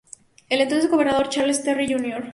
El 0.49 0.61
entonces 0.61 0.89
gobernador 0.89 1.29
Charles 1.29 1.61
Terry, 1.61 1.85
Jr. 1.93 2.27